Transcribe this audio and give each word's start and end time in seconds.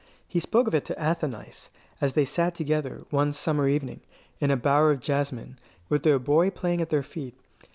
He 0.27 0.39
spoke 0.39 0.65
of 0.65 0.73
it 0.73 0.83
to 0.85 0.99
Athenais, 0.99 1.69
as 2.01 2.13
they 2.13 2.25
sat 2.25 2.55
together, 2.55 3.03
one 3.11 3.31
summer 3.31 3.67
evening, 3.69 4.01
in 4.39 4.49
a 4.49 4.57
bower 4.57 4.89
of 4.89 4.99
jasmine, 4.99 5.59
with 5.89 6.01
their 6.01 6.17
boy 6.17 6.49
playing 6.49 6.81
at 6.81 6.89
their 6.89 7.03
feet. 7.03 7.35